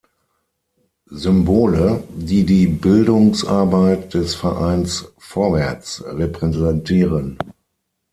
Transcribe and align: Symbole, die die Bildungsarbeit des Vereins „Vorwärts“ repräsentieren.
Symbole, 1.11 2.01
die 2.09 2.43
die 2.43 2.65
Bildungsarbeit 2.65 4.15
des 4.15 4.33
Vereins 4.33 5.05
„Vorwärts“ 5.19 6.03
repräsentieren. 6.03 7.37